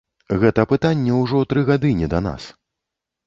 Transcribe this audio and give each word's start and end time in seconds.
Гэта 0.43 0.63
пытанне 0.71 1.17
ўжо 1.17 1.43
тры 1.53 1.61
гады 1.69 1.91
не 1.99 2.07
да 2.13 2.19
нас. 2.29 2.47